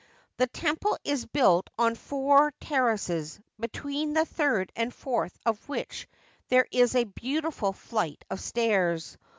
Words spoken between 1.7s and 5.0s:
on four ter races, between the third and